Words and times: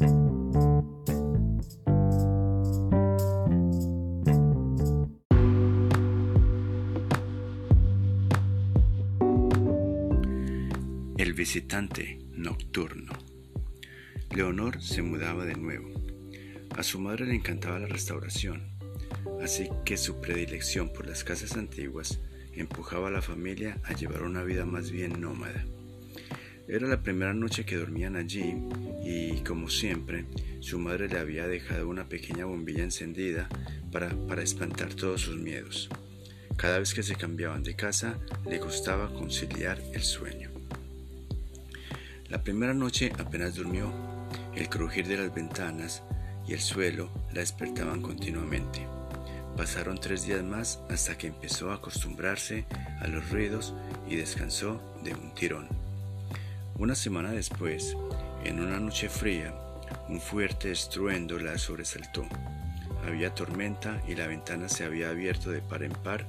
El 0.00 0.06
visitante 11.34 12.18
nocturno. 12.32 13.12
Leonor 14.30 14.80
se 14.80 15.02
mudaba 15.02 15.44
de 15.44 15.54
nuevo. 15.56 15.90
A 16.78 16.82
su 16.82 16.98
madre 16.98 17.26
le 17.26 17.34
encantaba 17.34 17.78
la 17.78 17.86
restauración, 17.86 18.70
así 19.42 19.68
que 19.84 19.98
su 19.98 20.22
predilección 20.22 20.94
por 20.94 21.06
las 21.06 21.24
casas 21.24 21.58
antiguas 21.58 22.20
empujaba 22.54 23.08
a 23.08 23.10
la 23.10 23.20
familia 23.20 23.78
a 23.84 23.92
llevar 23.92 24.22
una 24.22 24.44
vida 24.44 24.64
más 24.64 24.90
bien 24.90 25.20
nómada. 25.20 25.66
Era 26.72 26.86
la 26.86 27.02
primera 27.02 27.34
noche 27.34 27.64
que 27.64 27.76
dormían 27.76 28.14
allí 28.14 28.54
y, 29.02 29.40
como 29.42 29.68
siempre, 29.68 30.26
su 30.60 30.78
madre 30.78 31.08
le 31.08 31.18
había 31.18 31.48
dejado 31.48 31.88
una 31.88 32.08
pequeña 32.08 32.44
bombilla 32.44 32.84
encendida 32.84 33.48
para, 33.90 34.10
para 34.28 34.44
espantar 34.44 34.94
todos 34.94 35.22
sus 35.22 35.36
miedos. 35.36 35.88
Cada 36.56 36.78
vez 36.78 36.94
que 36.94 37.02
se 37.02 37.16
cambiaban 37.16 37.64
de 37.64 37.74
casa, 37.74 38.20
le 38.48 38.60
gustaba 38.60 39.12
conciliar 39.12 39.82
el 39.92 40.02
sueño. 40.02 40.50
La 42.28 42.44
primera 42.44 42.72
noche 42.72 43.10
apenas 43.18 43.56
durmió. 43.56 43.92
El 44.54 44.68
crujir 44.68 45.08
de 45.08 45.16
las 45.16 45.34
ventanas 45.34 46.04
y 46.46 46.52
el 46.52 46.60
suelo 46.60 47.10
la 47.32 47.40
despertaban 47.40 48.00
continuamente. 48.00 48.86
Pasaron 49.56 49.98
tres 49.98 50.24
días 50.24 50.44
más 50.44 50.78
hasta 50.88 51.18
que 51.18 51.26
empezó 51.26 51.72
a 51.72 51.76
acostumbrarse 51.76 52.64
a 53.00 53.08
los 53.08 53.28
ruidos 53.28 53.74
y 54.08 54.14
descansó 54.14 54.80
de 55.02 55.14
un 55.14 55.34
tirón. 55.34 55.79
Una 56.80 56.94
semana 56.94 57.30
después, 57.30 57.94
en 58.42 58.58
una 58.58 58.80
noche 58.80 59.10
fría, 59.10 59.54
un 60.08 60.18
fuerte 60.18 60.72
estruendo 60.72 61.38
la 61.38 61.58
sobresaltó. 61.58 62.26
Había 63.06 63.34
tormenta 63.34 64.00
y 64.08 64.14
la 64.14 64.26
ventana 64.26 64.66
se 64.70 64.84
había 64.84 65.10
abierto 65.10 65.50
de 65.50 65.60
par 65.60 65.82
en 65.82 65.92
par 65.92 66.26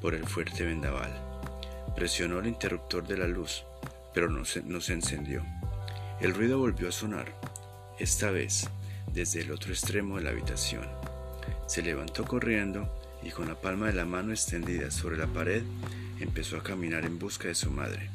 por 0.00 0.14
el 0.14 0.26
fuerte 0.26 0.64
vendaval. 0.64 1.12
Presionó 1.94 2.38
el 2.38 2.46
interruptor 2.46 3.06
de 3.06 3.18
la 3.18 3.26
luz 3.26 3.66
pero 4.14 4.30
no 4.30 4.46
se, 4.46 4.62
no 4.62 4.80
se 4.80 4.94
encendió. 4.94 5.44
El 6.22 6.32
ruido 6.32 6.58
volvió 6.58 6.88
a 6.88 6.92
sonar, 6.92 7.26
esta 7.98 8.30
vez 8.30 8.70
desde 9.12 9.42
el 9.42 9.52
otro 9.52 9.74
extremo 9.74 10.16
de 10.16 10.22
la 10.22 10.30
habitación. 10.30 10.88
Se 11.66 11.82
levantó 11.82 12.24
corriendo 12.24 12.88
y 13.22 13.28
con 13.28 13.46
la 13.46 13.60
palma 13.60 13.88
de 13.88 13.92
la 13.92 14.06
mano 14.06 14.32
extendida 14.32 14.90
sobre 14.90 15.18
la 15.18 15.26
pared 15.26 15.62
empezó 16.18 16.56
a 16.56 16.62
caminar 16.62 17.04
en 17.04 17.18
busca 17.18 17.48
de 17.48 17.54
su 17.54 17.70
madre. 17.70 18.08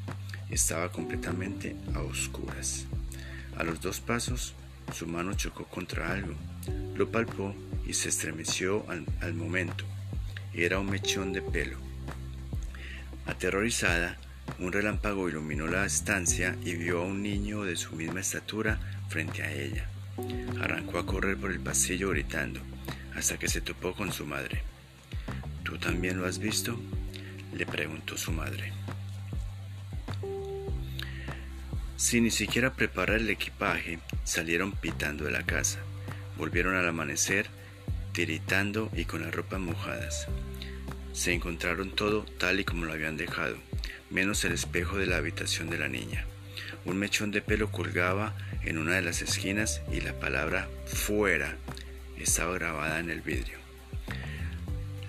Estaba 0.50 0.92
completamente 0.92 1.76
a 1.94 2.00
oscuras. 2.00 2.86
A 3.58 3.64
los 3.64 3.81
dos 3.81 4.00
pasos, 4.00 4.54
su 4.94 5.06
mano 5.06 5.34
chocó 5.34 5.66
contra 5.66 6.12
algo. 6.12 6.36
Lo 6.95 7.12
palpó 7.12 7.54
y 7.86 7.94
se 7.94 8.09
estremeció 8.09 8.86
al, 8.89 9.34
momento. 9.34 9.84
Era 10.54 10.80
un 10.80 10.89
mechón 10.89 11.34
de 11.34 11.42
pelo. 11.42 11.78
Aterrorizada, 13.26 14.17
un 14.59 14.72
relámpago 14.72 15.28
iluminó 15.28 15.67
la 15.67 15.86
estancia 15.86 16.56
y 16.64 16.76
vio 16.76 17.02
a 17.02 17.06
un 17.06 17.22
niño 17.22 17.64
de 17.64 17.76
su 17.76 17.95
misma 17.95 18.22
estatura 18.22 18.80
frente 19.09 19.44
a 19.44 19.52
ella. 19.52 19.89
Arrancó 20.61 21.00
a 21.00 21.06
correr 21.06 21.38
por 21.38 21.52
el 21.52 21.59
pasillo 21.59 22.09
gritando, 22.09 22.61
hasta 23.16 23.38
que 23.38 23.50
se 23.50 23.61
topó 23.61 23.94
con 23.94 24.14
su 24.14 24.26
madre. 24.26 24.64
¿Tú 25.64 25.78
también 25.78 26.20
lo 26.20 26.26
has 26.26 26.39
visto? 26.39 26.80
le 27.54 27.66
preguntó 27.66 28.17
su 28.17 28.32
madre. 28.32 28.72
Sin 31.98 32.23
ni 32.23 32.31
siquiera 32.31 32.73
preparar 32.73 33.17
el 33.17 33.30
equipaje, 33.30 34.00
salieron 34.23 34.72
pitando 34.72 35.26
de 35.26 35.31
la 35.31 35.44
casa. 35.44 35.80
Volvieron 36.38 36.76
al 36.76 36.88
amanecer, 36.88 37.48
tiritando 38.14 38.89
y 38.95 39.06
con 39.06 39.23
las 39.23 39.36
ropas 39.36 39.59
mojadas. 39.59 40.28
Se 41.12 41.34
encontraron 41.34 41.92
todo 41.92 42.23
tal 42.38 42.59
y 42.59 42.64
como 42.64 42.86
lo 42.86 42.94
habían 42.94 43.17
dejado 43.17 43.58
menos 44.10 44.44
el 44.45 44.54
espejo 44.54 44.98
de 44.98 45.05
la 45.05 45.17
habitación 45.17 45.70
de 45.70 45.80
la 45.80 45.89
niña. 45.89 46.26
Un 46.86 46.98
mechón 46.98 47.32
de 47.32 47.42
pelo 47.42 47.72
colgaba 47.72 48.36
en 48.64 48.77
una 48.77 48.95
de 48.95 49.02
las 49.02 49.22
esquinas 49.22 49.82
y 49.92 50.02
la 50.02 50.14
palabra 50.14 50.70
fuera 50.86 51.58
estaba 52.17 52.54
grabada 52.54 52.99
en 52.99 53.10
el 53.10 53.22
vidrio. 53.22 53.58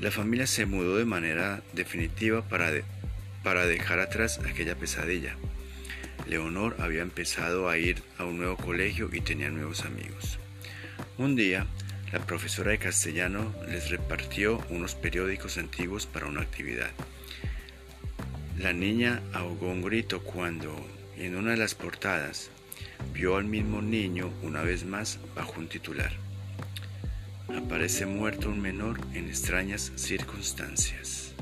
La 0.00 0.10
familia 0.10 0.46
se 0.46 0.66
mudó 0.66 0.96
de 0.96 1.04
manera 1.04 1.62
definitiva 1.72 2.46
para, 2.48 2.70
para 3.42 3.66
dejar 3.66 4.00
atrás 4.00 4.38
aquella 4.38 4.76
pesadilla. 4.76 5.36
Leonor 6.26 6.76
había 6.78 7.02
empezado 7.02 7.68
a 7.68 7.78
ir 7.78 8.02
a 8.18 8.24
un 8.24 8.38
nuevo 8.38 8.56
colegio 8.56 9.08
y 9.12 9.20
tenía 9.20 9.50
nuevos 9.50 9.84
amigos. 9.84 10.38
Un 11.16 11.36
día, 11.36 11.66
la 12.12 12.20
profesora 12.20 12.70
de 12.70 12.78
castellano 12.78 13.54
les 13.68 13.90
repartió 13.90 14.64
unos 14.70 14.94
periódicos 14.94 15.58
antiguos 15.58 16.06
para 16.06 16.26
una 16.26 16.42
actividad. 16.42 16.90
La 18.58 18.72
niña 18.72 19.22
ahogó 19.32 19.68
un 19.68 19.82
grito 19.82 20.22
cuando, 20.22 20.74
en 21.16 21.36
una 21.36 21.52
de 21.52 21.58
las 21.58 21.74
portadas, 21.74 22.50
vio 23.12 23.36
al 23.36 23.44
mismo 23.44 23.82
niño 23.82 24.32
una 24.42 24.62
vez 24.62 24.84
más 24.84 25.18
bajo 25.34 25.60
un 25.60 25.68
titular. 25.68 26.12
Aparece 27.48 28.06
muerto 28.06 28.48
un 28.48 28.60
menor 28.60 29.00
en 29.14 29.28
extrañas 29.28 29.92
circunstancias. 29.96 31.34